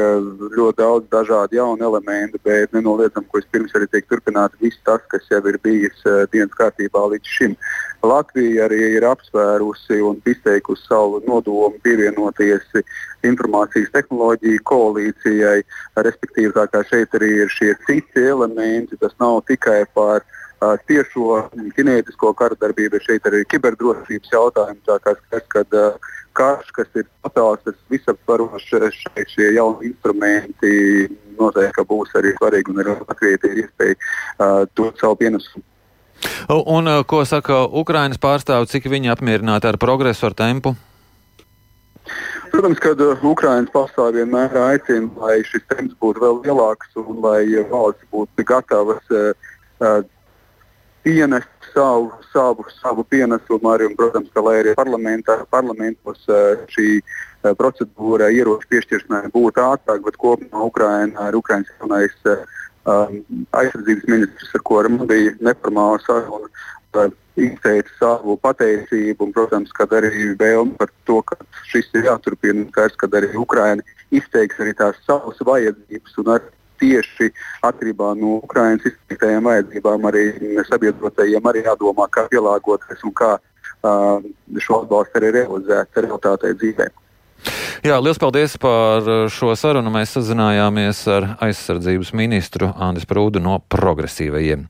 [0.55, 5.27] ļoti daudz dažādu jaunu elementu, bet nenoliedzam, ka vispirms arī tiek turpināts viss tas, kas
[5.29, 6.01] jau ir bijis
[6.33, 7.55] dienas kārtībā līdz šim.
[8.01, 12.81] Latvija arī ir apsvērusi un izteikusi savu nodomu pievienoties
[13.27, 15.61] informācijas tehnoloģiju koalīcijai,
[15.99, 18.97] respektīvi tā kā šeit arī ir šie citi elementi.
[19.01, 20.25] Tas nav tikai par
[20.87, 21.43] tiešo
[21.75, 24.81] kinētisko karadarbību, šeit arī ir kiberdrošības jautājumi.
[24.87, 30.73] Tā kā skats, kad uh, karš, kas ir totāls, tas visaptvarošs, šeit šie jauni instrumenti
[31.39, 35.65] noteikti būs arī svarīgi un arī Latvijai ir iespēja uh, dot savu pienesumu.
[36.51, 40.75] Un, un ko saka Ukrainas pārstāvji, cik viņi apmierināti ar progresu, ar tempu?
[42.51, 47.43] Protams, ka uh, Ukraiņas pārstāvji vienmēr aicina, lai šis temps būtu vēl lielāks un lai
[47.71, 49.31] valsts būtu gatavas uh,
[49.79, 50.01] uh,
[51.05, 57.53] pienest savu, savu, savu pienesumu arī, un, protams, ka lai arī parlamentos uh, šī uh,
[57.59, 62.43] procedūra ieroču piešķiršanai būtu ātrāk, bet kopumā Ukraina ir Ukraiņas jaunais uh,
[62.89, 63.23] um,
[63.61, 66.49] aizsardzības ministrs, ar ko man bija neformāla saruna.
[67.39, 71.37] Izteica savu pateicību, un, protams, arī vēlmi par to, ka
[71.69, 72.65] šis ir jāturpina.
[72.73, 76.49] Skaidrs, ka arī Ukraina izteiks arī tās savas vajadzības, un arī
[76.79, 77.29] tieši
[77.67, 80.25] atkarībā no Ukrainas izteiktajām vajadzībām arī
[80.69, 84.25] sabiedrotajiem arī jādomā, kā pielāgoties un kā uh,
[84.57, 86.97] šo atbalstu arī realizēt realitātei dzīvēm.
[87.79, 89.91] Jā, liels paldies par šo sarunu.
[89.93, 94.65] Mēs sazinājāmies ar aizsardzības ministru Andris Prūdu no progresīvajiem.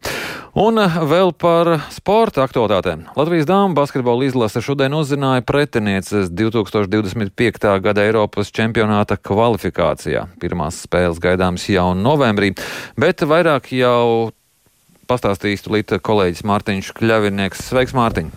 [0.60, 3.06] Un uh, vēl par sporta aktualitātēm.
[3.16, 7.70] Latvijas dāmas basketbola izlase šodien uzzināja pretinieces 2025.
[7.86, 10.26] gada Eiropas čempionāta kvalifikācijā.
[10.44, 12.52] Pirmās spēles gaidāmas jau novembrī,
[13.00, 14.34] bet vairāk jau
[15.08, 17.64] pastāstīs tulīt kolēģis Mārtiņš Kļavinieks.
[17.72, 18.36] Sveiks, Mārtiņ!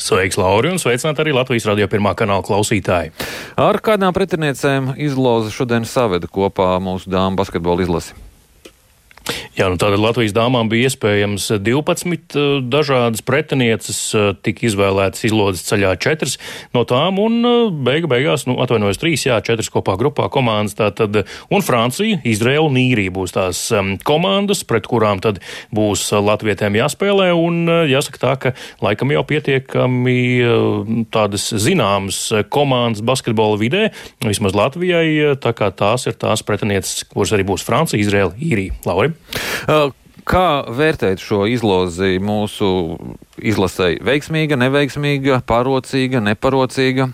[0.00, 3.12] Sveiks, Lauri, un sveicināt arī Latvijas radio pirmā kanāla klausītāji.
[3.60, 8.23] Ar kādām pretiniecēm izlozi šodien saveda kopā mūsu dāmas basketbola izlasi?
[9.54, 15.62] Jā, nu tātad Latvijas dāmām bija iespējams 12 eh, dažādas pretinieces, eh, tika izvēlētas izlodes
[15.68, 16.32] ceļā 4
[16.74, 21.20] no tām, un eh, beiga beigās, nu, atvainojos, 3, jā, 4 kopā grupā komandas, tātad,
[21.54, 23.60] un Francija, Izraela un Īrija būs tās
[24.02, 25.38] komandas, pret kurām tad
[25.70, 30.18] būs latvietēm jāspēlē, un jāsaka tā, ka laikam jau pietiekami
[31.14, 33.86] tādas zināmas komandas basketbola vidē,
[34.26, 38.74] vismaz Latvijai, tā kā tās ir tās pretinieces, kuras arī būs Francija, Izraela, Īrija.
[38.90, 39.14] Lauri?
[40.24, 42.68] Kā vērtēt šo izlozi mūsu
[43.44, 43.90] izlasē?
[44.00, 47.10] Veiksmīga, neveiksmīga, parocīga, neparocīga?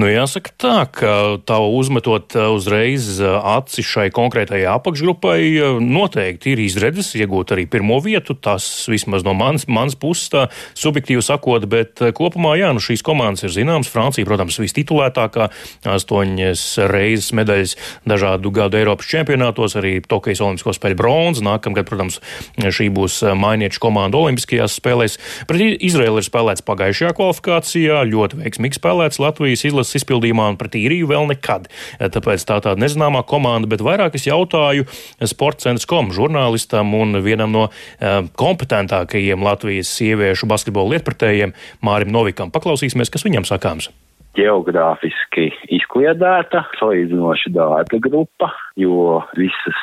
[0.00, 6.54] Nu, jāsaka tā, ka tā uzmetot uh, uzreiz uh, aci šai konkrētajai apakšgrupai, uh, noteikti
[6.54, 8.32] ir izredzes iegūt arī pirmo vietu.
[8.32, 10.46] Tas vismaz no manas, manas puses tā
[10.78, 13.90] subjektīvi sakot, bet kopumā, jā, nu šīs komandas ir zināmas.
[13.92, 15.50] Francija, protams, vistitulētākā,
[15.92, 17.76] astoņas reizes medaļas
[18.08, 21.44] dažādu gadu Eiropas čempionātos, arī Tokijas Olimpisko spēļu bronzas.
[21.44, 22.22] Nākamgad, protams,
[22.56, 25.20] šī būs mainiešu komanda Olimpiskajās spēlēs.
[25.50, 30.76] Pret Izraelu ir spēlēts pagājušajā kvalifikācijā, ļoti veiksmīgi spēlēts Latvijas izlases izlases izpildījumā un pret
[30.78, 31.68] īriju vēl nekad.
[31.98, 34.86] Tāpēc tā tāda nezināmā komanda, bet vairāk es jautāju
[35.20, 42.52] sportcentrs.com žurnālistam un vienam no uh, kompetentākajiem Latvijas sieviešu basketbola lietpratējiem Mārim Novikam.
[42.54, 43.90] Paklausīsimies, kas viņam sakāms
[44.38, 49.80] geogrāfiski izkliedēta, salīdzinoši dārga grupa, jo visas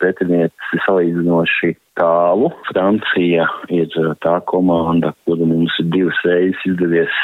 [0.00, 2.48] pretinieces ir salīdzinoši tālu.
[2.70, 3.92] Francija ir
[4.24, 7.18] tā komanda, kuru mums ir divas reizes izdevies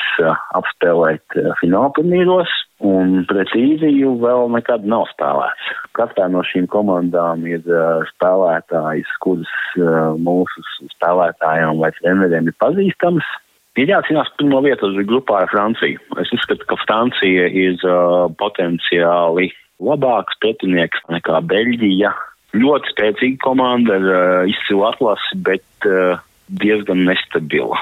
[0.58, 2.52] apspēlēt finālturnīros,
[2.84, 5.72] un pret īriju vēl nekad nav spēlēts.
[5.96, 7.64] Katrā no šīm komandām ir
[8.12, 9.56] spēlētājs, kuras
[10.20, 10.68] mūsu
[10.98, 13.34] spēlētājiem vai treneriem ir pazīstams.
[13.76, 16.00] Ir jācīnās pirmo vietu grupā ar Franciju.
[16.22, 19.50] Es uzskatu, ka Francija ir uh, potenciāli
[19.84, 22.14] labāks pretinieks nekā Beļģija.
[22.56, 26.16] Ļoti spēcīga komanda ar uh, izcilu atlasi, bet uh,
[26.62, 27.76] diezgan nestabila.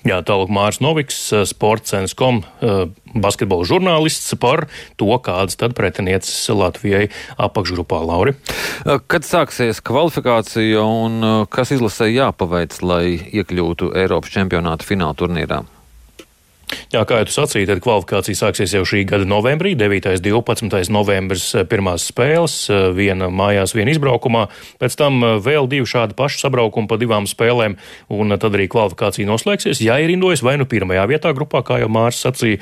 [0.00, 2.78] Jā, tālāk Mārs Noviks, eh, sports.com eh,
[3.12, 4.64] basketbola žurnālists par
[4.96, 8.32] to, kādas tad pretinieces Latvijai apakšgrupā Lauri.
[8.32, 15.60] Eh, kad sāksies kvalifikācija un kas izlasē jāpaveic, lai iekļūtu Eiropas čempionāta fināla turnīrā?
[16.90, 20.08] Jā, kā jūs sacījāt, tad kvalifikācija sāksies jau šī gada novembrī, 9.
[20.10, 20.90] un 12.
[20.90, 24.48] novembris eh, pirmās spēles, eh, viena mājās, viena izbraukumā,
[24.82, 27.76] pēc tam eh, vēl divi šādi paši sabraukumi pa divām spēlēm,
[28.10, 29.82] un tad arī kvalifikācija noslēgsies.
[29.86, 32.58] Ja ir indojas vai nu pirmajā vietā grupā, kā jau Mārs sacīja,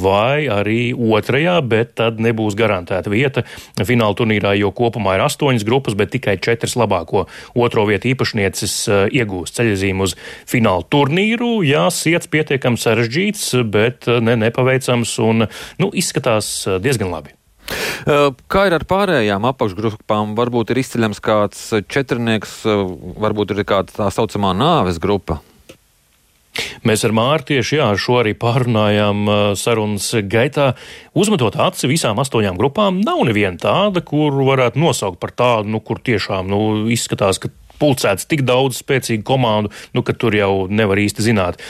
[0.00, 3.44] vai arī otrajā, bet tad nebūs garantēta vieta
[3.76, 8.76] fināla turnīrā, jo kopumā ir astoņas grupas, bet tikai četras labāko otro vietu īpašnieces
[9.12, 10.16] iegūst ceļazīmu uz
[10.50, 11.52] fināla turnīru.
[11.66, 15.46] Jā, siets pietiekami sarežģīts sagaidīts, bet ne nepaveicams un
[15.78, 17.34] nu, izskatās diezgan labi.
[18.50, 20.34] Kā ir ar pārējām apakšgrupām?
[20.34, 25.40] Varbūt ir izceļams kāds četrnieks, varbūt ir kāda tā saucamā nāves grupa.
[26.82, 30.74] Mēs ar Māru tieši jā, šo arī pārunājām sarunas gaitā.
[31.14, 36.02] Uzmetot aci visām astoņām grupām, nav neviena tāda, kuru varētu nosaukt par tādu, nu, kur
[36.02, 41.30] tiešām nu, izskatās, ka pulcēts tik daudz spēcīgu komandu, nu, ka tur jau nevar īsti
[41.30, 41.62] zināt.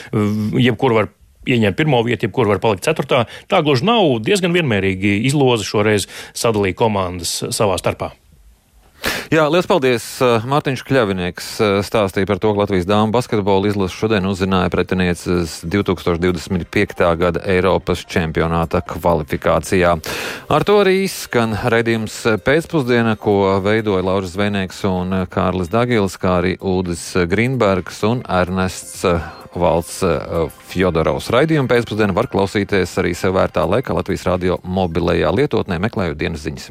[0.57, 1.13] Jebkur var
[1.49, 3.27] ieņemt pirmo vietu, jebkur var palikt ceturtā.
[3.51, 8.13] Tā gluži nav diezgan vienmērīgi izloze šoreiz sadalīja komandas savā starpā.
[9.33, 10.05] Jā, liels paldies!
[10.21, 11.47] Mārtiņš Kļavinieks
[11.87, 17.07] stāstīja par to, ka Latvijas dāmas basketbola izlase šodien uzzināja pretinieces 2025.
[17.23, 19.95] gada Eiropas čempionāta kvalifikācijā.
[20.53, 26.57] Ar to arī izskan raidījums pēcpusdiena, ko veidoja Lauris Zvenēks un Kārlis Dagils, kā arī
[26.61, 29.07] Ulris Grīnbergs un Ernests
[29.55, 30.03] valsts
[30.71, 31.31] Fjodorovs.
[31.35, 36.71] Raidījumu pēcpusdienu var klausīties arī sev vērtā laikā Latvijas radio mobilajā lietotnē, meklējot dienas ziņas.